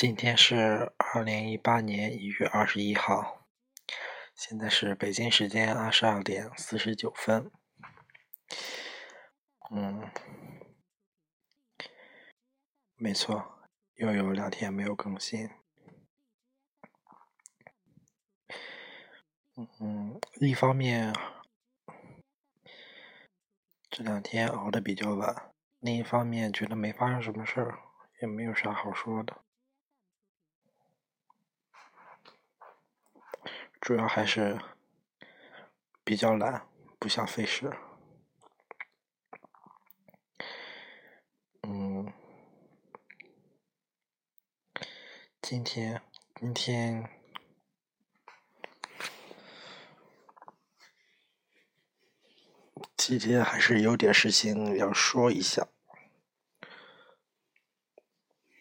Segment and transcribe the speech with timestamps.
[0.00, 3.46] 今天是二零一八年一月二十一号，
[4.34, 7.50] 现在是北京时间二十二点四十九分。
[9.70, 10.10] 嗯，
[12.96, 13.60] 没错，
[13.96, 15.50] 又有两天没有更新。
[19.54, 21.14] 嗯，一方面
[23.90, 27.78] 这两天熬的比较晚，另一方面觉得没发生什么事儿，
[28.22, 29.44] 也没有啥好说的。
[33.80, 34.60] 主要还是
[36.04, 37.72] 比较懒，不想费事。
[41.62, 42.12] 嗯，
[45.40, 46.02] 今天
[46.34, 47.08] 今天
[52.96, 55.66] 今天还是有点事情要说一下，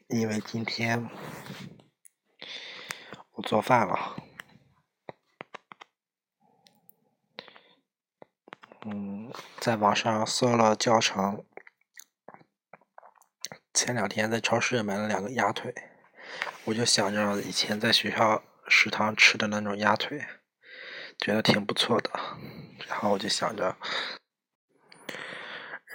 [0.07, 1.09] 因为今天
[3.33, 4.28] 我做饭了。
[8.85, 11.43] 嗯，在网上搜了教程，
[13.73, 15.75] 前两天在超市买了两个鸭腿，
[16.63, 20.25] 我就想着以前在学校食堂吃的那种鸭腿，
[21.17, 22.09] 觉得挺不错的，
[22.87, 23.75] 然后我就想着，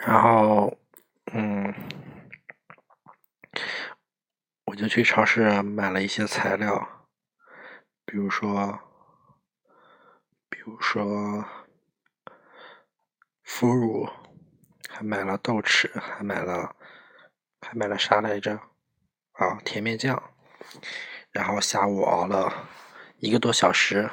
[0.07, 0.77] 然后，
[1.33, 1.73] 嗯，
[4.67, 7.09] 我就去超市买了一些材料，
[8.05, 8.79] 比如说，
[10.51, 11.64] 比如说。
[13.65, 14.07] 腐乳，
[14.91, 16.77] 还买了豆豉，还买了，
[17.63, 18.61] 还买了啥来着？
[19.33, 20.23] 啊，甜面酱。
[21.31, 22.69] 然后下午熬了
[23.21, 24.11] 一个多小时，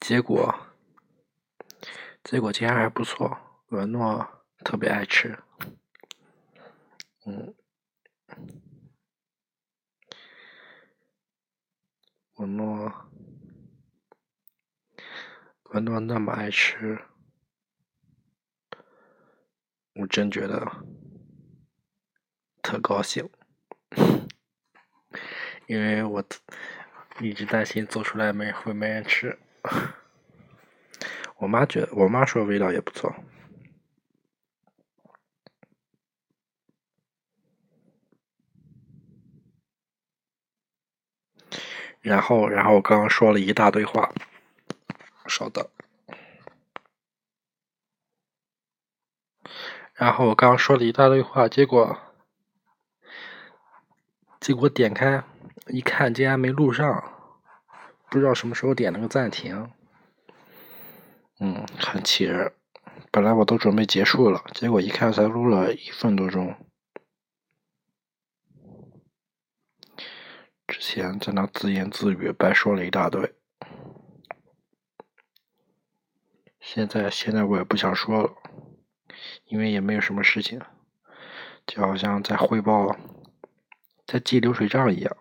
[0.00, 0.52] 结果，
[2.24, 4.26] 结果竟然还不错，文诺
[4.64, 5.38] 特别爱吃。
[7.26, 7.54] 嗯，
[12.34, 12.92] 文诺。
[15.70, 16.98] 文诺那么爱吃，
[19.94, 20.64] 我真觉得
[22.62, 23.28] 特高兴，
[25.66, 26.24] 因为我
[27.20, 29.38] 一直担心做出来没会没人吃。
[31.38, 33.14] 我妈觉得，我妈说味道也不错。
[42.00, 44.12] 然后，然后我刚刚说了一大堆话。
[45.38, 45.68] 稍等，
[49.92, 51.98] 然后我刚刚说了一大堆话，结果
[54.40, 55.22] 结果点开
[55.66, 57.12] 一看，竟然没录上，
[58.08, 59.70] 不知道什么时候点了个暂停，
[61.38, 62.54] 嗯，很气人。
[63.10, 66.56] 本来我都准备结束了，结果一看才录了一分多钟，
[70.66, 73.34] 之前在那自言自语，白说了一大堆。
[76.76, 78.30] 现在现在我也不想说了，
[79.46, 80.60] 因为也没有什么事情，
[81.66, 82.94] 就好像在汇报，
[84.04, 85.16] 在记流水账一样。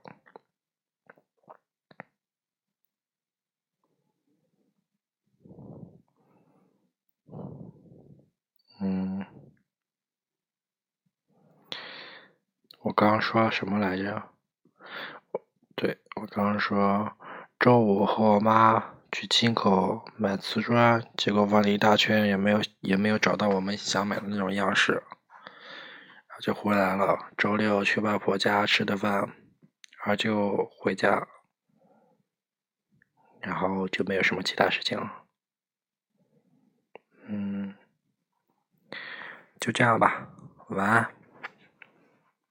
[8.81, 9.25] 嗯，
[12.81, 14.23] 我刚刚说什么来着？
[15.73, 17.13] 对我刚刚说，
[17.57, 18.94] 周五和我妈。
[19.11, 27.31] 去青口买瓷砖，结果问了一大圈，也没有也没有找到我们想买的那种样式，然后就回来了。
[27.37, 29.13] 周六去外婆家吃的饭，
[29.99, 31.27] 然后就回家，
[33.39, 35.23] 然后就没有什么其他事情了。
[37.27, 37.73] 嗯，
[39.59, 40.29] 就这样吧，
[40.69, 41.24] 晚安。